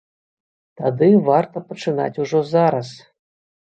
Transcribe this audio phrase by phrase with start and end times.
[0.81, 2.87] Тады варта пачынаць ужо зараз!